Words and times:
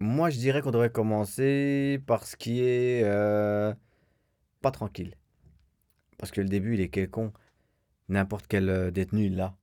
Moi, 0.00 0.30
je 0.30 0.38
dirais 0.38 0.62
qu'on 0.62 0.70
devrait 0.70 0.90
commencer 0.90 2.00
par 2.06 2.24
ce 2.24 2.36
qui 2.36 2.60
est 2.60 3.02
euh, 3.02 3.74
pas 4.62 4.70
tranquille. 4.70 5.16
Parce 6.18 6.30
que 6.30 6.40
le 6.40 6.48
début, 6.48 6.74
il 6.74 6.80
est 6.80 6.88
quelconque. 6.88 7.34
N'importe 8.08 8.46
quel 8.48 8.68
euh, 8.68 8.90
détenu, 8.92 9.26
il 9.26 9.36
l'a. 9.36 9.56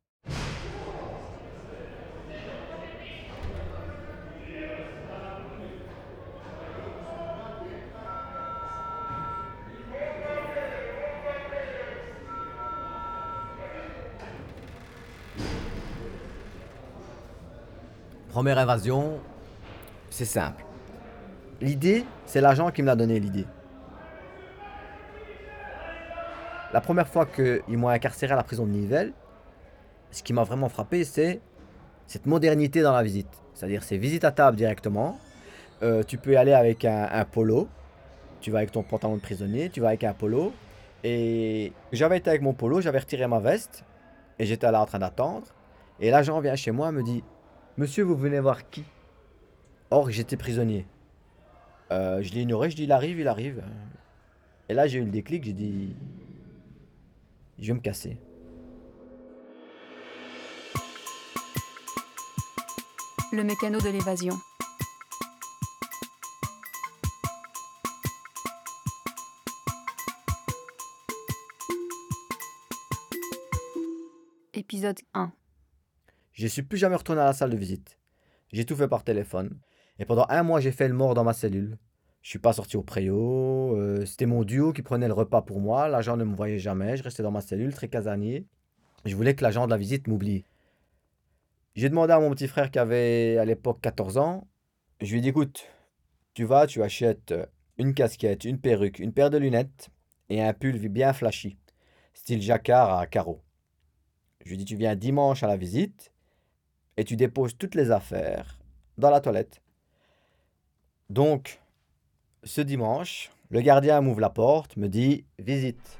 Première 18.29 18.57
invasion, 18.57 19.21
c'est 20.15 20.24
simple. 20.24 20.64
L'idée, 21.60 22.05
c'est 22.25 22.39
l'agent 22.39 22.71
qui 22.71 22.82
me 22.82 22.87
l'a 22.87 22.96
donné 22.96 23.19
l'idée. 23.19 23.46
La 26.71 26.79
première 26.79 27.07
fois 27.07 27.25
qu'ils 27.25 27.78
m'ont 27.78 27.89
incarcéré 27.89 28.32
à 28.32 28.38
la 28.38 28.43
prison 28.43 28.65
de 28.65 28.71
Nivelles, 28.71 29.11
ce 30.11 30.24
qui 30.24 30.32
m'a 30.32 30.43
vraiment 30.43 30.69
frappé, 30.69 31.04
c'est 31.04 31.41
cette 32.08 32.28
modernité 32.28 32.81
dans 32.81 32.94
la 32.94 33.03
visite. 33.03 33.28
C'est-à-dire, 33.53 33.83
c'est 33.83 33.97
visite 33.97 34.23
à 34.23 34.31
table 34.31 34.55
directement. 34.55 35.19
Euh, 35.83 36.02
tu 36.03 36.17
peux 36.17 36.31
y 36.31 36.38
aller 36.38 36.53
avec 36.53 36.86
un, 36.86 37.09
un 37.11 37.25
polo. 37.25 37.67
Tu 38.39 38.52
vas 38.52 38.59
avec 38.59 38.72
ton 38.72 38.83
pantalon 38.83 39.17
de 39.17 39.22
prisonnier, 39.22 39.69
tu 39.69 39.81
vas 39.81 39.89
avec 39.89 40.05
un 40.05 40.13
polo. 40.13 40.53
Et 41.03 41.73
j'avais 41.91 42.17
été 42.19 42.30
avec 42.30 42.41
mon 42.41 42.53
polo, 42.53 42.80
j'avais 42.80 43.00
retiré 43.00 43.27
ma 43.27 43.39
veste. 43.39 43.83
Et 44.39 44.45
j'étais 44.45 44.72
là 44.72 44.81
en 44.81 44.86
train 44.86 45.00
d'attendre. 45.00 45.47
Et 46.00 46.09
l'agent 46.09 46.39
vient 46.39 46.55
chez 46.55 46.72
moi 46.72 46.88
et 46.88 46.91
me 46.94 47.03
dit 47.03 47.22
Monsieur, 47.77 48.03
vous 48.03 48.16
venez 48.16 48.39
voir 48.39 48.69
qui? 48.69 48.86
Or, 49.92 50.09
j'étais 50.09 50.38
prisonnier. 50.38 50.88
Euh, 51.91 52.22
je 52.22 52.33
l'ai 52.33 52.41
ignoré, 52.41 52.69
je 52.72 52.75
dis 52.75 52.83
il 52.83 52.91
arrive, 52.91 53.19
il 53.19 53.28
arrive. 53.28 53.64
Et 54.67 54.73
là, 54.73 54.88
j'ai 54.88 54.97
eu 54.97 55.03
le 55.03 55.11
déclic, 55.11 55.44
j'ai 55.44 55.53
dit 55.53 55.95
je 57.59 57.67
vais 57.67 57.73
me 57.73 57.80
casser. 57.80 58.17
Le 63.31 63.44
mécano 63.44 63.80
de 63.80 63.89
l'évasion. 63.89 64.33
Épisode 74.53 74.99
1. 75.14 75.31
Je 76.33 76.47
suis 76.47 76.64
plus 76.64 76.77
jamais 76.77 76.95
retourné 76.95 77.22
à 77.22 77.25
la 77.25 77.33
salle 77.33 77.52
de 77.52 77.58
visite. 77.58 77.97
J'ai 78.52 78.66
tout 78.66 78.75
fait 78.75 78.88
par 78.88 79.03
téléphone. 79.03 79.58
Et 79.99 80.05
pendant 80.05 80.25
un 80.29 80.43
mois, 80.43 80.59
j'ai 80.59 80.71
fait 80.71 80.88
le 80.88 80.93
mort 80.93 81.13
dans 81.13 81.23
ma 81.23 81.33
cellule. 81.33 81.77
Je 82.21 82.29
suis 82.29 82.39
pas 82.39 82.53
sorti 82.53 82.75
au 82.75 82.83
préau. 82.83 83.75
euh, 83.77 84.05
C'était 84.05 84.25
mon 84.25 84.43
duo 84.43 84.73
qui 84.73 84.81
prenait 84.81 85.07
le 85.07 85.13
repas 85.13 85.41
pour 85.41 85.59
moi. 85.59 85.87
L'agent 85.87 86.17
ne 86.17 86.23
me 86.23 86.35
voyait 86.35 86.59
jamais. 86.59 86.97
Je 86.97 87.03
restais 87.03 87.23
dans 87.23 87.31
ma 87.31 87.41
cellule, 87.41 87.73
très 87.73 87.87
casanier. 87.87 88.45
Je 89.05 89.15
voulais 89.15 89.35
que 89.35 89.43
l'agent 89.43 89.65
de 89.65 89.71
la 89.71 89.77
visite 89.77 90.07
m'oublie. 90.07 90.43
J'ai 91.75 91.89
demandé 91.89 92.13
à 92.13 92.19
mon 92.19 92.31
petit 92.31 92.47
frère 92.47 92.71
qui 92.71 92.79
avait 92.79 93.37
à 93.37 93.45
l'époque 93.45 93.79
14 93.81 94.17
ans. 94.17 94.47
Je 95.02 95.11
lui 95.11 95.19
ai 95.19 95.21
dit 95.21 95.29
écoute, 95.29 95.67
tu 96.33 96.45
vas, 96.45 96.67
tu 96.67 96.81
achètes 96.81 97.33
une 97.77 97.93
casquette, 97.93 98.45
une 98.45 98.59
perruque, 98.59 98.99
une 98.99 99.13
paire 99.13 99.30
de 99.30 99.37
lunettes 99.37 99.89
et 100.30 100.41
un 100.41 100.53
pull 100.53 100.77
bien 100.89 101.13
flashy, 101.13 101.57
style 102.13 102.41
jacquard 102.41 102.97
à 102.97 103.05
carreaux. 103.05 103.41
Je 104.43 104.49
lui 104.49 104.55
ai 104.55 104.57
dit 104.57 104.65
tu 104.65 104.77
viens 104.77 104.95
dimanche 104.95 105.43
à 105.43 105.47
la 105.47 105.57
visite 105.57 106.11
et 106.97 107.03
tu 107.03 107.15
déposes 107.17 107.57
toutes 107.57 107.75
les 107.75 107.91
affaires 107.91 108.57
dans 108.97 109.09
la 109.09 109.19
toilette. 109.19 109.61
Donc, 111.09 111.61
ce 112.44 112.61
dimanche, 112.61 113.31
le 113.50 113.61
gardien 113.61 114.02
m'ouvre 114.02 114.21
la 114.21 114.32
porte, 114.32 114.76
me 114.76 114.88
dit 114.88 115.26
visite. 115.38 115.99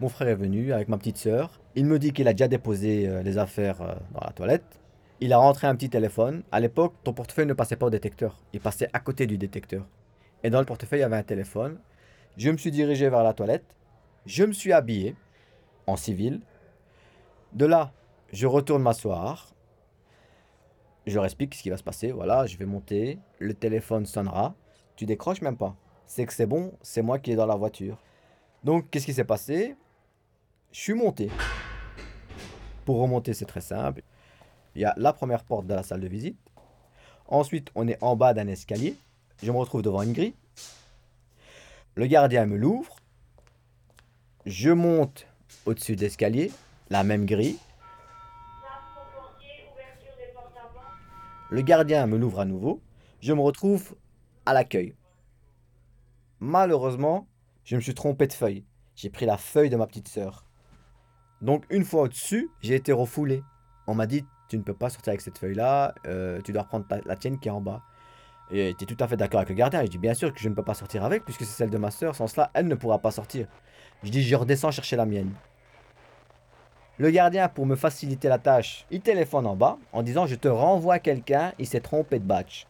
Mon 0.00 0.08
frère 0.08 0.28
est 0.28 0.34
venu 0.34 0.72
avec 0.72 0.88
ma 0.88 0.96
petite 0.98 1.18
sœur. 1.18 1.60
Il 1.76 1.84
me 1.84 1.98
dit 1.98 2.12
qu'il 2.12 2.26
a 2.26 2.32
déjà 2.32 2.48
déposé 2.48 3.06
euh, 3.06 3.22
les 3.22 3.38
affaires 3.38 3.82
euh, 3.82 3.94
dans 4.12 4.20
la 4.24 4.32
toilette. 4.32 4.80
Il 5.20 5.32
a 5.34 5.38
rentré 5.38 5.66
un 5.66 5.76
petit 5.76 5.90
téléphone. 5.90 6.42
À 6.50 6.58
l'époque, 6.58 6.94
ton 7.04 7.12
portefeuille 7.12 7.46
ne 7.46 7.52
passait 7.52 7.76
pas 7.76 7.86
au 7.86 7.90
détecteur. 7.90 8.38
Il 8.54 8.60
passait 8.60 8.88
à 8.94 9.00
côté 9.00 9.26
du 9.26 9.36
détecteur. 9.36 9.86
Et 10.42 10.48
dans 10.48 10.58
le 10.58 10.64
portefeuille, 10.64 11.00
il 11.00 11.02
y 11.02 11.04
avait 11.04 11.16
un 11.16 11.22
téléphone. 11.22 11.78
Je 12.38 12.50
me 12.50 12.56
suis 12.56 12.70
dirigé 12.70 13.10
vers 13.10 13.22
la 13.22 13.34
toilette. 13.34 13.76
Je 14.24 14.44
me 14.44 14.52
suis 14.52 14.72
habillé 14.72 15.14
en 15.86 15.96
civil. 15.96 16.40
De 17.52 17.66
là, 17.66 17.92
je 18.32 18.46
retourne 18.46 18.82
m'asseoir. 18.82 19.54
Je 21.06 21.14
leur 21.14 21.24
explique 21.24 21.54
ce 21.54 21.62
qui 21.62 21.70
va 21.70 21.76
se 21.76 21.82
passer? 21.82 22.12
Voilà, 22.12 22.46
je 22.46 22.56
vais 22.56 22.66
monter. 22.66 23.18
Le 23.38 23.54
téléphone 23.54 24.06
sonnera. 24.06 24.54
Tu 24.96 25.06
décroches 25.06 25.40
même 25.40 25.56
pas. 25.56 25.74
C'est 26.06 26.26
que 26.26 26.32
c'est 26.32 26.46
bon, 26.46 26.72
c'est 26.82 27.02
moi 27.02 27.18
qui 27.18 27.32
est 27.32 27.36
dans 27.36 27.46
la 27.46 27.56
voiture. 27.56 27.98
Donc, 28.64 28.90
qu'est-ce 28.90 29.06
qui 29.06 29.14
s'est 29.14 29.24
passé? 29.24 29.76
Je 30.72 30.78
suis 30.78 30.94
monté. 30.94 31.30
Pour 32.84 33.00
remonter, 33.00 33.34
c'est 33.34 33.46
très 33.46 33.60
simple. 33.60 34.02
Il 34.74 34.82
y 34.82 34.84
a 34.84 34.94
la 34.96 35.12
première 35.12 35.44
porte 35.44 35.66
de 35.66 35.74
la 35.74 35.82
salle 35.82 36.00
de 36.00 36.08
visite. 36.08 36.38
Ensuite, 37.26 37.70
on 37.74 37.88
est 37.88 38.00
en 38.02 38.16
bas 38.16 38.34
d'un 38.34 38.48
escalier. 38.48 38.96
Je 39.42 39.50
me 39.50 39.56
retrouve 39.56 39.82
devant 39.82 40.02
une 40.02 40.12
grille. 40.12 40.34
Le 41.94 42.06
gardien 42.06 42.46
me 42.46 42.56
l'ouvre. 42.56 42.96
Je 44.46 44.70
monte 44.70 45.26
au-dessus 45.66 45.96
de 45.96 46.02
l'escalier, 46.02 46.52
la 46.88 47.04
même 47.04 47.26
grille. 47.26 47.58
Le 51.50 51.62
gardien 51.62 52.06
me 52.06 52.16
l'ouvre 52.16 52.38
à 52.38 52.44
nouveau. 52.44 52.80
Je 53.20 53.32
me 53.32 53.40
retrouve 53.40 53.96
à 54.46 54.54
l'accueil. 54.54 54.94
Malheureusement, 56.38 57.26
je 57.64 57.74
me 57.74 57.80
suis 57.80 57.92
trompé 57.92 58.28
de 58.28 58.32
feuille. 58.32 58.64
J'ai 58.94 59.10
pris 59.10 59.26
la 59.26 59.36
feuille 59.36 59.68
de 59.68 59.76
ma 59.76 59.88
petite 59.88 60.06
sœur. 60.06 60.46
Donc 61.42 61.64
une 61.70 61.84
fois 61.84 62.02
au-dessus, 62.02 62.50
j'ai 62.60 62.76
été 62.76 62.92
refoulé. 62.92 63.42
On 63.88 63.94
m'a 63.94 64.06
dit, 64.06 64.24
tu 64.48 64.58
ne 64.58 64.62
peux 64.62 64.74
pas 64.74 64.90
sortir 64.90 65.10
avec 65.10 65.22
cette 65.22 65.38
feuille-là, 65.38 65.92
euh, 66.06 66.40
tu 66.42 66.52
dois 66.52 66.62
reprendre 66.62 66.86
la 67.04 67.16
tienne 67.16 67.40
qui 67.40 67.48
est 67.48 67.52
en 67.52 67.60
bas. 67.60 67.82
Et 68.52 68.74
tu 68.78 68.84
es 68.84 68.86
tout 68.86 69.02
à 69.02 69.08
fait 69.08 69.16
d'accord 69.16 69.40
avec 69.40 69.48
le 69.48 69.56
gardien. 69.56 69.82
Je 69.82 69.88
dis 69.88 69.98
bien 69.98 70.14
sûr 70.14 70.32
que 70.32 70.38
je 70.38 70.48
ne 70.48 70.54
peux 70.54 70.62
pas 70.62 70.74
sortir 70.74 71.04
avec, 71.04 71.24
puisque 71.24 71.40
c'est 71.40 71.56
celle 71.56 71.70
de 71.70 71.78
ma 71.78 71.90
sœur. 71.90 72.14
Sans 72.14 72.28
cela, 72.28 72.50
elle 72.54 72.68
ne 72.68 72.74
pourra 72.76 72.98
pas 73.00 73.10
sortir. 73.10 73.48
Je 74.04 74.10
dis, 74.10 74.22
je 74.22 74.36
redescends 74.36 74.70
chercher 74.70 74.96
la 74.96 75.06
mienne. 75.06 75.32
Le 77.00 77.10
gardien, 77.10 77.48
pour 77.48 77.64
me 77.64 77.76
faciliter 77.76 78.28
la 78.28 78.36
tâche, 78.36 78.84
il 78.90 79.00
téléphone 79.00 79.46
en 79.46 79.56
bas 79.56 79.78
en 79.94 80.02
disant 80.02 80.26
Je 80.26 80.34
te 80.34 80.48
renvoie 80.48 80.98
quelqu'un, 80.98 81.54
il 81.58 81.66
s'est 81.66 81.80
trompé 81.80 82.18
de 82.18 82.26
batch. 82.26 82.66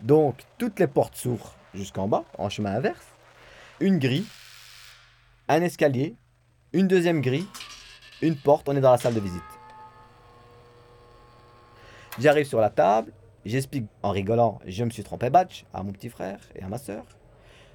Donc, 0.00 0.34
toutes 0.58 0.80
les 0.80 0.88
portes 0.88 1.14
s'ouvrent 1.14 1.54
jusqu'en 1.72 2.08
bas, 2.08 2.24
en 2.36 2.48
chemin 2.48 2.74
inverse. 2.74 3.06
Une 3.78 4.00
grille, 4.00 4.26
un 5.46 5.62
escalier, 5.62 6.16
une 6.72 6.88
deuxième 6.88 7.20
grille, 7.20 7.46
une 8.22 8.34
porte, 8.34 8.68
on 8.68 8.76
est 8.76 8.80
dans 8.80 8.90
la 8.90 8.98
salle 8.98 9.14
de 9.14 9.20
visite. 9.20 9.40
J'arrive 12.18 12.46
sur 12.46 12.60
la 12.60 12.70
table, 12.70 13.12
j'explique 13.44 13.86
en 14.02 14.10
rigolant 14.10 14.58
Je 14.66 14.82
me 14.82 14.90
suis 14.90 15.04
trompé 15.04 15.30
batch 15.30 15.64
à 15.72 15.84
mon 15.84 15.92
petit 15.92 16.08
frère 16.08 16.40
et 16.56 16.62
à 16.64 16.66
ma 16.66 16.78
soeur. 16.78 17.04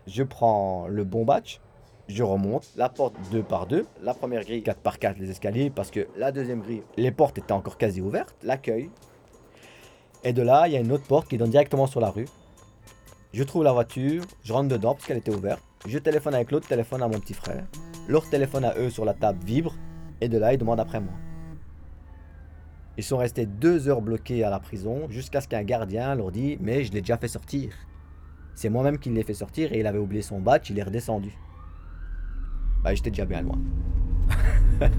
Je 0.07 0.23
prends 0.23 0.88
le 0.90 1.06
bon 1.06 1.23
batch, 1.23 1.62
je 2.09 2.24
remonte 2.24 2.68
la 2.75 2.90
porte 2.90 3.16
2 3.31 3.44
par 3.44 3.66
2, 3.66 3.86
la 4.02 4.14
première 4.14 4.44
grille 4.44 4.62
4 4.62 4.80
par 4.80 5.00
4 5.00 5.18
les 5.19 5.30
escaliers 5.30 5.69
parce 5.69 5.90
que 5.90 6.08
la 6.18 6.31
deuxième 6.31 6.62
grille, 6.62 6.84
les 6.97 7.12
portes 7.12 7.38
étaient 7.38 7.53
encore 7.53 7.78
quasi 7.78 8.02
ouvertes, 8.02 8.36
l'accueil. 8.44 8.90
Et 10.24 10.34
de 10.34 10.41
là, 10.41 10.68
il 10.68 10.74
y 10.74 10.78
a 10.78 10.80
une 10.80 10.91
autre 10.91 11.08
porte 11.08 11.28
qui 11.28 11.38
donne 11.38 11.50
directement 11.50 11.88
sur 11.88 12.02
la 12.02 12.09
rue. 12.09 12.28
Je 13.31 13.44
trouve 13.44 13.64
la 13.64 13.72
voiture, 13.72 14.24
je 14.44 14.53
rentre 14.53 14.69
dedans 14.69 14.94
parce 14.94 15.06
qu'elle 15.06 15.18
était 15.18 15.34
ouverte. 15.34 15.62
Je 15.88 15.97
téléphone 15.97 16.36
avec 16.36 16.52
l'autre 16.52 16.68
téléphone 16.68 17.02
à 17.02 17.08
mon 17.08 17.19
petit 17.19 17.34
frère. 17.34 17.66
Leur 18.08 18.29
téléphone 18.29 18.66
à 18.66 18.78
eux 18.78 18.90
sur 18.90 19.06
la 19.06 19.14
table 19.14 19.44
vibre 19.44 19.73
et 20.22 20.29
de 20.29 20.38
là, 20.38 20.53
ils 20.53 20.58
demandent 20.58 20.79
après 20.79 20.99
moi. 20.99 21.14
Ils 22.97 23.03
sont 23.03 23.17
restés 23.17 23.46
deux 23.46 23.88
heures 23.88 24.02
bloqués 24.02 24.44
à 24.44 24.49
la 24.49 24.59
prison 24.59 25.08
jusqu'à 25.09 25.41
ce 25.41 25.47
qu'un 25.47 25.64
gardien 25.64 26.14
leur 26.16 26.32
dit 26.32 26.58
Mais 26.61 26.84
je 26.84 26.91
l'ai 26.91 27.02
déjà 27.02 27.17
fait 27.17 27.28
sortir. 27.28 27.73
C'est 28.56 28.70
moi-même 28.70 28.99
qui 28.99 29.09
l'ai 29.09 29.23
fait 29.23 29.34
sortir 29.34 29.73
et 29.73 29.79
il 29.79 29.88
avait 29.88 29.97
oublié 29.97 30.22
son 30.22 30.40
badge, 30.40 30.70
il 30.70 30.78
est 30.78 30.84
redescendu. 30.84 31.35
Bah, 32.84 32.94
j'étais 32.94 33.09
déjà 33.09 33.26
bien 33.26 33.41
loin. 33.41 33.58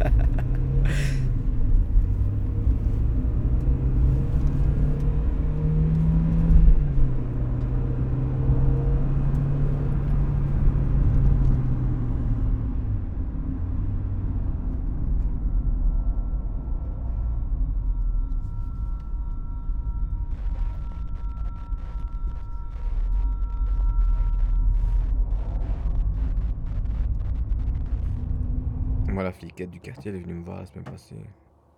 Moi, 29.14 29.22
la 29.22 29.30
fliquette 29.32 29.70
du 29.70 29.78
quartier, 29.78 30.10
elle 30.10 30.16
est 30.16 30.22
venue 30.22 30.34
me 30.34 30.44
voir 30.44 30.58
la 30.58 30.66
semaine 30.66 30.82
passée. 30.84 31.14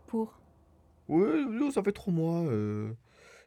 Pour 0.07 0.41
non, 1.11 1.71
ça 1.71 1.83
fait 1.83 1.93
trois 1.93 2.11
mois. 2.13 2.47
euh, 2.47 2.91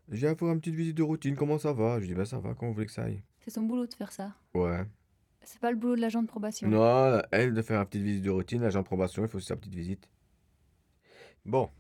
J'ai 0.10 0.28
à 0.28 0.36
faire 0.36 0.48
une 0.50 0.60
petite 0.60 0.76
visite 0.76 0.96
de 0.96 1.02
routine. 1.02 1.36
Comment 1.36 1.58
ça 1.58 1.74
va? 1.74 1.96
Je 1.96 2.02
lui 2.02 2.10
dis, 2.10 2.14
bah 2.14 2.24
ça 2.26 2.38
va, 2.38 2.54
comment 2.54 2.70
vous 2.70 2.76
voulez 2.76 2.86
que 2.86 2.92
ça 2.92 3.06
aille? 3.06 3.24
C'est 3.40 3.50
son 3.50 3.64
boulot 3.64 3.88
de 3.88 3.94
faire 3.96 4.12
ça. 4.12 4.36
Ouais. 4.54 4.86
C'est 5.42 5.60
pas 5.60 5.72
le 5.72 5.78
boulot 5.78 5.96
de 5.96 6.02
l'agent 6.02 6.22
de 6.22 6.28
probation. 6.28 6.68
Non, 6.70 7.20
elle 7.32 7.56
de 7.56 7.62
faire 7.64 7.80
une 7.82 7.86
petite 7.88 8.04
visite 8.04 8.24
de 8.24 8.30
routine, 8.30 8.62
l'agent 8.62 8.82
de 8.82 8.86
probation, 8.86 9.24
il 9.24 9.28
faut 9.28 9.38
aussi 9.40 9.48
sa 9.48 9.56
petite 9.56 9.74
visite. 9.74 10.08
Bon. 11.44 11.72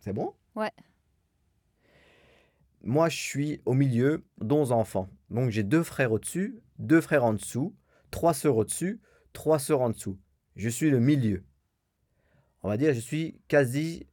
C'est 0.00 0.12
bon? 0.12 0.34
Ouais. 0.54 0.70
Moi, 2.82 3.08
je 3.08 3.16
suis 3.16 3.60
au 3.64 3.72
milieu 3.72 4.22
d'11 4.42 4.70
enfants. 4.72 5.08
Donc, 5.30 5.48
j'ai 5.50 5.62
deux 5.62 5.82
frères 5.82 6.12
au-dessus, 6.12 6.60
deux 6.78 7.00
frères 7.00 7.24
en 7.24 7.32
dessous, 7.32 7.74
trois 8.10 8.34
sœurs 8.34 8.56
au-dessus, 8.56 9.00
trois 9.32 9.58
sœurs 9.58 9.80
en 9.80 9.90
dessous. 9.90 10.18
Je 10.56 10.68
suis 10.68 10.90
le 10.90 11.00
milieu. 11.00 11.44
On 12.62 12.68
va 12.68 12.76
dire, 12.76 12.94
je 12.94 13.00
suis 13.00 13.40
quasi 13.48 14.06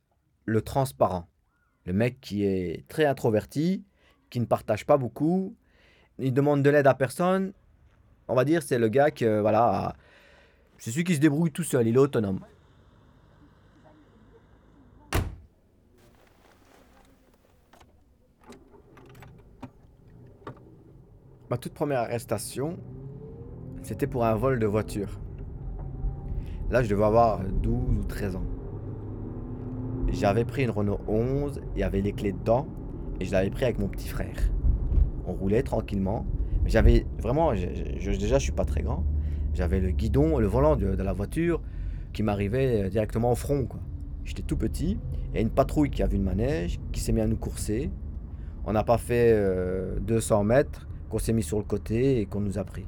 le 0.46 0.62
transparent. 0.62 1.28
Le 1.86 1.94
mec 1.94 2.20
qui 2.22 2.44
est 2.44 2.88
très 2.88 3.06
introverti, 3.06 3.84
qui 4.30 4.40
ne 4.40 4.46
partage 4.46 4.86
pas 4.86 4.98
beaucoup, 4.98 5.56
il 6.20 6.34
demande 6.34 6.64
de 6.64 6.70
l'aide 6.70 6.88
à 6.88 6.94
personne. 6.94 7.54
On 8.28 8.36
va 8.36 8.46
dire, 8.46 8.64
c'est 8.64 8.80
le 8.80 8.90
gars 8.90 9.12
que, 9.12 9.40
voilà, 9.42 9.96
c'est 10.78 10.92
celui 10.92 11.04
qui 11.04 11.16
se 11.16 11.20
débrouille 11.20 11.52
tout 11.52 11.64
seul, 11.64 11.88
il 11.88 11.96
est 11.96 12.00
autonome. 12.00 12.40
Ma 21.50 21.58
toute 21.58 21.74
première 21.74 22.00
arrestation, 22.00 22.80
c'était 23.84 24.08
pour 24.08 24.26
un 24.26 24.36
vol 24.36 24.60
de 24.60 24.66
voiture. 24.66 25.20
Là, 26.72 26.82
je 26.82 26.90
devais 26.90 27.04
avoir 27.04 27.42
12 27.44 28.00
ou 28.00 28.04
13 28.06 28.36
ans. 28.38 28.44
J'avais 30.12 30.46
pris 30.46 30.64
une 30.64 30.70
Renault 30.72 31.00
11, 31.08 31.62
il 31.76 31.80
y 31.80 31.84
avait 31.84 32.02
les 32.02 32.14
clés 32.14 32.32
dedans, 32.34 32.68
et 33.20 33.26
je 33.26 33.32
l'avais 33.32 33.50
pris 33.50 33.66
avec 33.66 33.80
mon 33.80 33.88
petit 33.88 34.08
frère. 34.08 34.36
On 35.26 35.34
roulait 35.34 35.64
tranquillement, 35.64 36.26
j'avais 36.66 37.06
vraiment, 37.22 37.54
je- 37.56 37.68
je- 38.00 38.12
déjà 38.12 38.40
suis 38.40 38.52
pas 38.52 38.66
très 38.66 38.82
grand, 38.84 39.04
j'avais 39.54 39.80
le 39.80 39.90
guidon, 39.92 40.40
le 40.40 40.48
volant 40.48 40.76
de, 40.76 40.88
la 40.88 41.14
voiture 41.14 41.62
qui 42.12 42.24
m'arrivait 42.24 42.90
directement 42.90 43.32
au 43.32 43.36
front. 43.36 43.68
J'étais 44.24 44.44
tout 44.44 44.58
petit, 44.58 45.00
et 45.34 45.42
une 45.42 45.50
patrouille 45.50 45.90
qui 45.90 46.04
a 46.04 46.08
vu 46.08 46.18
le 46.18 46.24
manège, 46.24 46.80
qui 46.92 47.00
s'est 47.00 47.12
mis 47.12 47.22
à 47.22 47.28
nous 47.28 47.38
courser. 47.38 47.92
On 48.66 48.72
n'a 48.74 48.84
pas 48.84 48.98
fait 48.98 49.32
euh, 49.34 50.00
200 50.00 50.44
mètres, 50.44 50.88
qu'on 51.10 51.18
s'est 51.20 51.34
mis 51.34 51.44
sur 51.44 51.58
le 51.58 51.66
côté 51.66 52.20
et 52.22 52.26
qu'on 52.26 52.40
nous 52.40 52.58
a 52.58 52.64
pris. 52.64 52.86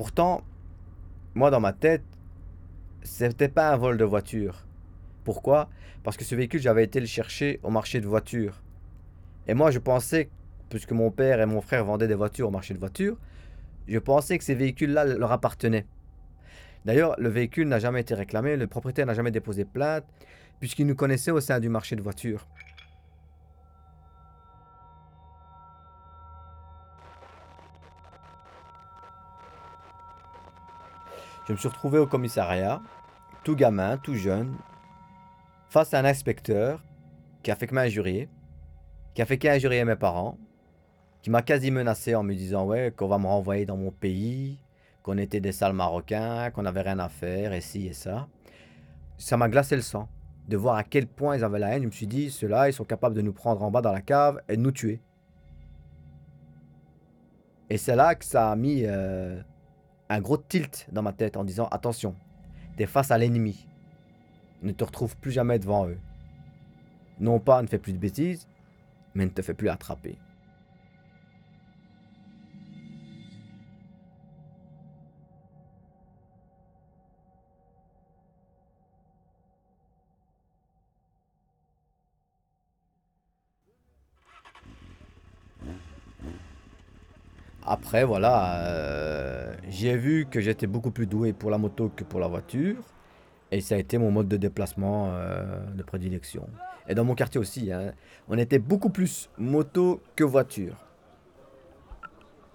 Pourtant, 0.00 0.40
moi 1.34 1.50
dans 1.50 1.60
ma 1.60 1.74
tête, 1.74 2.02
c'était 3.02 3.50
pas 3.50 3.70
un 3.70 3.76
vol 3.76 3.98
de 3.98 4.04
voiture. 4.04 4.64
Pourquoi? 5.24 5.68
Parce 6.02 6.16
que 6.16 6.24
ce 6.24 6.34
véhicule, 6.34 6.62
j'avais 6.62 6.84
été 6.84 7.00
le 7.00 7.06
chercher 7.06 7.60
au 7.62 7.68
marché 7.68 8.00
de 8.00 8.06
voitures. 8.06 8.62
Et 9.46 9.52
moi, 9.52 9.70
je 9.70 9.78
pensais, 9.78 10.30
puisque 10.70 10.92
mon 10.92 11.10
père 11.10 11.42
et 11.42 11.44
mon 11.44 11.60
frère 11.60 11.84
vendaient 11.84 12.08
des 12.08 12.14
voitures 12.14 12.48
au 12.48 12.50
marché 12.50 12.72
de 12.72 12.78
voitures, 12.78 13.18
je 13.86 13.98
pensais 13.98 14.38
que 14.38 14.44
ces 14.44 14.54
véhicules-là 14.54 15.04
leur 15.04 15.32
appartenaient. 15.32 15.84
D'ailleurs, 16.86 17.14
le 17.18 17.28
véhicule 17.28 17.68
n'a 17.68 17.78
jamais 17.78 18.00
été 18.00 18.14
réclamé, 18.14 18.56
le 18.56 18.66
propriétaire 18.68 19.04
n'a 19.04 19.12
jamais 19.12 19.32
déposé 19.32 19.66
plainte, 19.66 20.06
puisqu'il 20.60 20.86
nous 20.86 20.94
connaissait 20.94 21.30
au 21.30 21.40
sein 21.40 21.60
du 21.60 21.68
marché 21.68 21.94
de 21.94 22.00
voitures. 22.00 22.48
Je 31.50 31.54
me 31.54 31.58
suis 31.58 31.66
retrouvé 31.66 31.98
au 31.98 32.06
commissariat, 32.06 32.80
tout 33.42 33.56
gamin, 33.56 33.96
tout 33.96 34.14
jeune, 34.14 34.54
face 35.68 35.92
à 35.92 35.98
un 35.98 36.04
inspecteur 36.04 36.80
qui 37.42 37.50
a 37.50 37.56
fait 37.56 37.66
que 37.66 37.74
m'injurier, 37.74 38.28
qui 39.14 39.22
a 39.22 39.26
fait 39.26 39.36
qu'injurier 39.36 39.84
mes 39.84 39.96
parents, 39.96 40.38
qui 41.22 41.28
m'a 41.28 41.42
quasi 41.42 41.72
menacé 41.72 42.14
en 42.14 42.22
me 42.22 42.34
disant 42.34 42.66
ouais 42.66 42.94
qu'on 42.96 43.08
va 43.08 43.18
me 43.18 43.26
renvoyer 43.26 43.66
dans 43.66 43.76
mon 43.76 43.90
pays, 43.90 44.60
qu'on 45.02 45.18
était 45.18 45.40
des 45.40 45.50
sales 45.50 45.72
Marocains, 45.72 46.52
qu'on 46.52 46.62
n'avait 46.62 46.82
rien 46.82 47.00
à 47.00 47.08
faire, 47.08 47.52
et 47.52 47.60
ci 47.60 47.88
et 47.88 47.94
ça. 47.94 48.28
Ça 49.18 49.36
m'a 49.36 49.48
glacé 49.48 49.74
le 49.74 49.82
sang 49.82 50.08
de 50.46 50.56
voir 50.56 50.76
à 50.76 50.84
quel 50.84 51.08
point 51.08 51.36
ils 51.36 51.42
avaient 51.42 51.58
la 51.58 51.74
haine. 51.74 51.82
Je 51.82 51.86
me 51.88 51.92
suis 51.92 52.06
dit, 52.06 52.30
ceux-là, 52.30 52.68
ils 52.68 52.72
sont 52.72 52.84
capables 52.84 53.16
de 53.16 53.22
nous 53.22 53.32
prendre 53.32 53.64
en 53.64 53.72
bas 53.72 53.80
dans 53.80 53.90
la 53.90 54.02
cave 54.02 54.40
et 54.48 54.56
de 54.56 54.62
nous 54.62 54.70
tuer. 54.70 55.00
Et 57.68 57.76
c'est 57.76 57.96
là 57.96 58.14
que 58.14 58.24
ça 58.24 58.52
a 58.52 58.54
mis 58.54 58.84
euh, 58.84 59.42
un 60.10 60.20
gros 60.20 60.36
tilt 60.36 60.88
dans 60.90 61.02
ma 61.02 61.12
tête 61.12 61.36
en 61.36 61.44
disant, 61.44 61.68
attention, 61.68 62.16
t'es 62.76 62.86
face 62.86 63.12
à 63.12 63.16
l'ennemi. 63.16 63.66
Ne 64.60 64.72
te 64.72 64.82
retrouve 64.82 65.16
plus 65.16 65.30
jamais 65.30 65.60
devant 65.60 65.86
eux. 65.86 65.98
Non 67.20 67.38
pas 67.38 67.62
ne 67.62 67.68
fais 67.68 67.78
plus 67.78 67.92
de 67.92 67.98
bêtises, 67.98 68.48
mais 69.14 69.24
ne 69.24 69.30
te 69.30 69.40
fais 69.40 69.54
plus 69.54 69.68
attraper. 69.68 70.18
Après, 87.62 88.02
voilà, 88.02 88.56
euh, 88.64 88.99
j'ai 89.70 89.96
vu 89.96 90.26
que 90.28 90.40
j'étais 90.40 90.66
beaucoup 90.66 90.90
plus 90.90 91.06
doué 91.06 91.32
pour 91.32 91.48
la 91.48 91.56
moto 91.56 91.92
que 91.94 92.02
pour 92.02 92.18
la 92.18 92.26
voiture. 92.26 92.76
Et 93.52 93.60
ça 93.60 93.76
a 93.76 93.78
été 93.78 93.98
mon 93.98 94.10
mode 94.10 94.26
de 94.26 94.36
déplacement 94.36 95.10
euh, 95.10 95.64
de 95.74 95.82
prédilection. 95.84 96.48
Et 96.88 96.94
dans 96.94 97.04
mon 97.04 97.14
quartier 97.14 97.40
aussi, 97.40 97.72
hein, 97.72 97.92
on 98.28 98.36
était 98.36 98.58
beaucoup 98.58 98.90
plus 98.90 99.30
moto 99.38 100.02
que 100.16 100.24
voiture. 100.24 100.74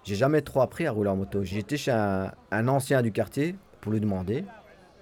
J'ai 0.04 0.14
jamais 0.14 0.42
trop 0.42 0.60
appris 0.60 0.86
à 0.86 0.92
rouler 0.92 1.08
en 1.08 1.16
moto. 1.16 1.42
J'étais 1.42 1.78
chez 1.78 1.90
un, 1.90 2.68
ancien 2.68 3.00
du 3.00 3.12
quartier 3.12 3.56
pour 3.80 3.92
lui 3.92 4.00
demander. 4.00 4.44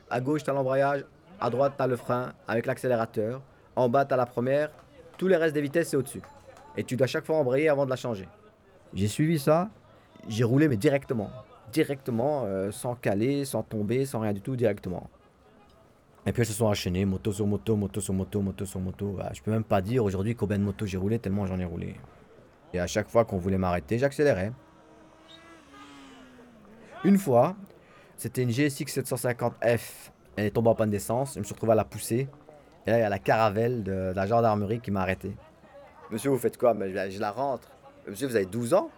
À 0.08 0.20
gauche, 0.20 0.44
t'as 0.44 0.52
l'embrayage, 0.52 1.04
à 1.40 1.50
droite, 1.50 1.74
t'as 1.76 1.88
le 1.88 1.96
frein 1.96 2.32
avec 2.46 2.66
l'accélérateur. 2.66 3.42
En 3.74 3.88
bas, 3.88 4.04
t'as 4.04 4.16
la 4.16 4.26
première. 4.26 4.70
Tous 5.18 5.26
les 5.26 5.36
restes 5.36 5.54
des 5.54 5.62
vitesses, 5.62 5.88
c'est 5.88 5.96
au-dessus. 5.96 6.22
Et 6.76 6.84
tu 6.84 6.96
dois 6.96 7.08
chaque 7.08 7.26
fois 7.26 7.36
embrayer 7.36 7.68
avant 7.68 7.84
de 7.84 7.90
la 7.90 7.96
changer. 7.96 8.28
J'ai 8.94 9.08
suivi 9.08 9.38
ça. 9.38 9.68
J'ai 10.28 10.44
roulé, 10.44 10.68
mais 10.68 10.76
directement. 10.76 11.30
Directement, 11.74 12.44
euh, 12.44 12.70
sans 12.70 12.94
caler, 12.94 13.44
sans 13.44 13.64
tomber, 13.64 14.06
sans 14.06 14.20
rien 14.20 14.32
du 14.32 14.40
tout, 14.40 14.54
directement. 14.54 15.10
Et 16.24 16.32
puis 16.32 16.42
elles 16.42 16.46
se 16.46 16.52
sont 16.52 16.66
enchaînées, 16.66 17.04
moto 17.04 17.32
sur 17.32 17.48
moto, 17.48 17.74
moto 17.74 18.00
sur 18.00 18.14
moto, 18.14 18.40
moto 18.40 18.64
sur 18.64 18.78
moto. 18.78 19.18
Ah, 19.20 19.30
je 19.34 19.42
peux 19.42 19.50
même 19.50 19.64
pas 19.64 19.82
dire 19.82 20.04
aujourd'hui 20.04 20.36
combien 20.36 20.56
de 20.56 20.62
motos 20.62 20.86
j'ai 20.86 20.98
roulé, 20.98 21.18
tellement 21.18 21.46
j'en 21.46 21.58
ai 21.58 21.64
roulé. 21.64 21.96
Et 22.72 22.78
à 22.78 22.86
chaque 22.86 23.08
fois 23.08 23.24
qu'on 23.24 23.38
voulait 23.38 23.58
m'arrêter, 23.58 23.98
j'accélérais. 23.98 24.52
Une 27.02 27.18
fois, 27.18 27.56
c'était 28.16 28.42
une 28.42 28.50
GSX 28.50 29.00
750F. 29.02 30.10
Elle 30.36 30.46
est 30.46 30.50
tombée 30.50 30.70
en 30.70 30.76
panne 30.76 30.90
d'essence, 30.90 31.34
je 31.34 31.40
me 31.40 31.44
suis 31.44 31.54
retrouvé 31.54 31.72
à 31.72 31.74
la 31.76 31.84
pousser. 31.84 32.28
Et 32.86 32.90
là, 32.90 32.98
il 32.98 33.00
y 33.00 33.04
a 33.04 33.08
la 33.08 33.18
caravelle 33.18 33.82
de, 33.82 34.12
la 34.14 34.26
gendarmerie 34.26 34.78
qui 34.78 34.92
m'a 34.92 35.02
arrêté. 35.02 35.36
Monsieur, 36.10 36.30
vous 36.30 36.38
faites 36.38 36.56
quoi? 36.56 36.72
Je 36.78 37.18
la 37.20 37.32
rentre. 37.32 37.68
Monsieur, 38.08 38.28
vous 38.28 38.36
avez 38.36 38.46
12 38.46 38.74
ans? 38.74 38.90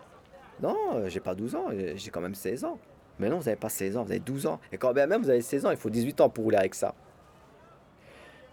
Non, 0.62 0.76
euh, 0.94 1.08
j'ai 1.08 1.20
pas 1.20 1.34
12 1.34 1.54
ans, 1.54 1.66
euh, 1.70 1.92
j'ai 1.96 2.10
quand 2.10 2.20
même 2.20 2.34
16 2.34 2.64
ans. 2.64 2.78
Mais 3.18 3.28
non, 3.28 3.38
vous 3.38 3.44
n'avez 3.44 3.56
pas 3.56 3.68
16 3.68 3.96
ans, 3.96 4.04
vous 4.04 4.10
avez 4.10 4.20
12 4.20 4.46
ans. 4.46 4.60
Et 4.72 4.78
quand 4.78 4.92
même 4.94 5.22
vous 5.22 5.30
avez 5.30 5.42
16 5.42 5.66
ans, 5.66 5.70
il 5.70 5.76
faut 5.76 5.90
18 5.90 6.20
ans 6.20 6.28
pour 6.28 6.44
rouler 6.44 6.56
avec 6.56 6.74
ça. 6.74 6.94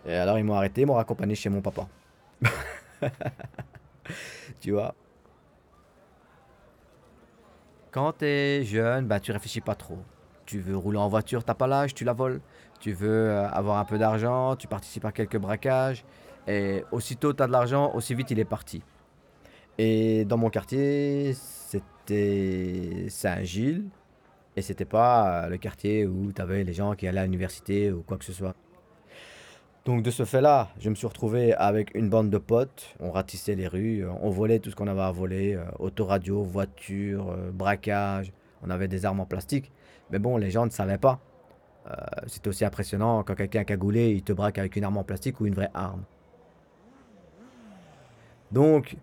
Et 0.06 0.14
alors 0.14 0.38
ils 0.38 0.44
m'ont 0.44 0.56
arrêté, 0.56 0.82
ils 0.82 0.88
m'ont 0.88 0.96
raccompagné 0.96 1.36
chez 1.36 1.50
mon 1.50 1.62
papa. 1.62 1.88
tu 4.60 4.72
vois? 4.72 4.96
Quand 7.92 8.12
t'es 8.14 8.64
jeune, 8.64 9.06
bah 9.06 9.20
tu 9.20 9.32
réfléchis 9.32 9.62
pas 9.62 9.76
trop. 9.76 10.00
Tu 10.46 10.60
veux 10.60 10.76
rouler 10.76 10.98
en 10.98 11.08
voiture, 11.08 11.44
t'as 11.44 11.54
pas 11.54 11.68
l'âge, 11.68 11.94
tu 11.94 12.04
la 12.04 12.14
voles. 12.14 12.42
Tu 12.80 12.92
veux 12.92 13.30
euh, 13.30 13.48
avoir 13.50 13.78
un 13.78 13.86
peu 13.86 13.98
d'argent, 13.98 14.56
tu 14.58 14.68
participes 14.68 15.06
à 15.06 15.12
quelques 15.12 15.38
braquages. 15.38 16.04
Et 16.48 16.84
aussitôt 16.92 17.32
t'as 17.32 17.48
de 17.48 17.54
l'argent, 17.54 17.94
aussi 17.94 18.14
vite 18.14 18.32
il 18.32 18.40
est 18.40 18.46
parti. 18.46 18.82
Et 19.78 20.26
dans 20.26 20.38
mon 20.38 20.50
quartier, 20.50 21.34
c'était 22.06 23.06
Saint-Gilles. 23.10 23.86
Et 24.56 24.62
c'était 24.62 24.86
pas 24.86 25.46
euh, 25.46 25.50
le 25.50 25.58
quartier 25.58 26.06
où 26.06 26.32
t'avais 26.32 26.64
les 26.64 26.74
gens 26.74 26.94
qui 26.94 27.08
allaient 27.08 27.22
à 27.22 27.26
l'université 27.26 27.92
ou 27.92 28.04
quoi 28.04 28.18
que 28.18 28.26
ce 28.26 28.34
soit. 28.34 28.56
Donc 29.86 30.04
de 30.04 30.12
ce 30.12 30.26
fait-là, 30.26 30.70
je 30.80 30.90
me 30.90 30.96
suis 30.96 31.08
retrouvé 31.08 31.54
avec 31.54 31.94
une 31.96 32.10
bande 32.10 32.30
de 32.30 32.38
potes. 32.38 32.96
On 33.00 33.12
ratissait 33.12 33.56
les 33.56 33.68
rues, 33.68 34.06
euh, 34.06 34.12
on 34.22 34.30
volait 34.30 34.60
tout 34.60 34.70
ce 34.70 34.76
qu'on 34.76 34.88
avait 34.88 35.02
à 35.02 35.12
voler, 35.12 35.56
euh, 35.56 35.64
autoradio, 35.80 36.44
voiture, 36.44 37.36
braquage. 37.52 38.32
On 38.62 38.70
avait 38.70 38.88
des 38.88 39.06
armes 39.06 39.20
en 39.20 39.26
plastique. 39.26 39.72
Mais 40.12 40.20
bon, 40.20 40.38
les 40.38 40.52
gens 40.52 40.66
ne 40.66 40.72
savaient 40.72 40.98
pas. 40.98 41.20
C'était 42.28 42.48
aussi 42.48 42.64
impressionnant 42.64 43.24
quand 43.24 43.36
quelqu'un 43.36 43.66
cagoulé, 43.66 44.12
il 44.12 44.24
te 44.24 44.32
braque 44.32 44.58
avec 44.58 44.78
une 44.78 44.86
arme 44.86 44.96
en 44.96 45.04
plastique 45.04 45.42
ou 45.42 45.48
une 45.48 45.54
vraie 45.54 45.72
arme. 45.74 46.04
Donc, 48.54 48.96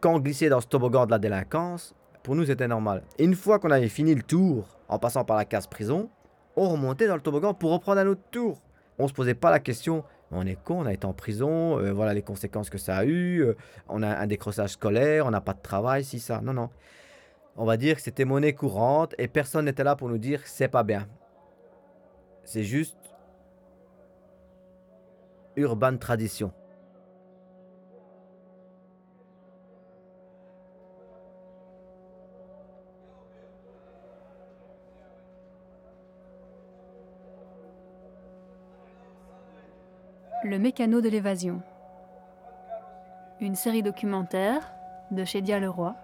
quand 0.00 0.14
on 0.14 0.18
glissait 0.20 0.48
dans 0.48 0.62
ce 0.62 0.66
toboggan 0.66 1.04
de 1.04 1.10
la 1.10 1.18
délinquance, 1.18 1.94
Pour 2.26 2.34
nous, 2.34 2.44
c'était 2.44 2.66
normal. 2.66 3.04
Et 3.18 3.24
une 3.24 3.36
fois 3.36 3.60
qu'on 3.60 3.70
avait 3.70 3.88
fini 3.88 4.12
le 4.12 4.24
tour, 4.24 4.66
en 4.88 4.98
passant 4.98 5.24
par 5.24 5.36
la 5.36 5.44
case 5.44 5.68
prison, 5.68 6.10
on 6.56 6.68
remontait 6.68 7.06
dans 7.06 7.14
le 7.14 7.20
toboggan 7.20 7.54
pour 7.54 7.70
reprendre 7.70 8.00
un 8.00 8.06
autre 8.08 8.24
tour. 8.32 8.60
On 8.98 9.06
se 9.06 9.12
posait 9.12 9.36
pas 9.36 9.52
la 9.52 9.60
question, 9.60 10.02
on 10.32 10.44
est 10.44 10.60
con, 10.60 10.80
on 10.80 10.86
a 10.86 10.92
été 10.92 11.06
en 11.06 11.12
prison, 11.12 11.78
euh, 11.78 11.92
voilà 11.92 12.14
les 12.14 12.22
conséquences 12.22 12.68
que 12.68 12.78
ça 12.78 12.96
a 12.96 13.04
eu, 13.04 13.44
euh, 13.44 13.56
on 13.88 14.02
a 14.02 14.08
un 14.08 14.26
décrochage 14.26 14.70
scolaire, 14.70 15.24
on 15.24 15.30
n'a 15.30 15.40
pas 15.40 15.52
de 15.52 15.62
travail, 15.62 16.02
si 16.02 16.18
ça. 16.18 16.40
Non, 16.40 16.52
non. 16.52 16.68
On 17.54 17.64
va 17.64 17.76
dire 17.76 17.94
que 17.94 18.02
c'était 18.02 18.24
monnaie 18.24 18.54
courante 18.54 19.14
et 19.18 19.28
personne 19.28 19.66
n'était 19.66 19.84
là 19.84 19.94
pour 19.94 20.08
nous 20.08 20.18
dire 20.18 20.40
c'est 20.46 20.66
pas 20.66 20.82
bien. 20.82 21.06
C'est 22.42 22.64
juste 22.64 22.98
urban 25.54 25.96
tradition. 25.96 26.52
Le 40.46 40.60
mécano 40.60 41.00
de 41.00 41.08
l'évasion. 41.08 41.60
Une 43.40 43.56
série 43.56 43.82
documentaire 43.82 44.72
de 45.10 45.24
Chédia 45.24 45.58
Leroy. 45.58 45.96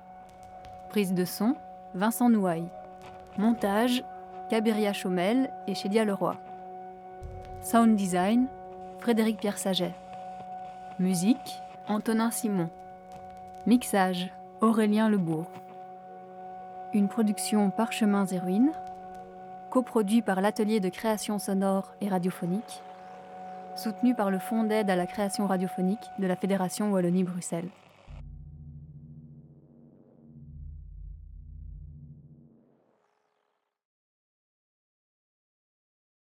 Prise 0.89 1.15
de 1.15 1.25
son, 1.25 1.55
Vincent 1.95 2.29
Nouaille. 2.29 2.67
Montage, 3.39 4.03
Cabiria 4.51 4.93
Chaumel 4.93 5.49
et 5.69 5.77
Chédia 5.77 6.05
Leroy. 6.05 6.37
Sound 7.61 7.95
design, 7.95 8.49
Frédéric 8.99 9.39
Pierre 9.39 9.59
Saget. 9.59 9.95
Musique, 10.99 11.61
Antonin 11.87 12.33
Simon. 12.33 12.69
Mixage, 13.69 14.33
Aurélien 14.61 15.09
Lebourg. 15.09 15.47
Une 16.95 17.07
production 17.07 17.71
Parchemins 17.71 18.27
et 18.27 18.41
Ruines, 18.41 18.73
coproduit 19.71 20.21
par 20.21 20.41
l'Atelier 20.41 20.81
de 20.81 20.89
création 20.89 21.39
sonore 21.39 21.95
et 22.01 22.09
radiophonique, 22.09 22.83
soutenu 23.77 24.15
par 24.15 24.31
le 24.31 24.39
Fonds 24.39 24.65
d'aide 24.65 24.91
à 24.91 24.97
la 24.97 25.07
création 25.07 25.47
radiophonique 25.47 26.11
de 26.19 26.27
la 26.27 26.37
Fédération 26.37 26.91
Wallonie-Bruxelles. 26.93 27.69